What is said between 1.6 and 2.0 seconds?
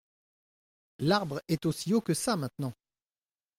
aussi